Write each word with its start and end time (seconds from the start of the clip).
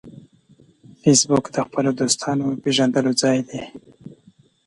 فېسبوک 1.01 1.45
د 1.51 1.57
خپلو 1.67 1.89
دوستانو 1.99 2.45
پېژندلو 2.63 3.11
ځای 3.21 3.39
دی 3.49 3.61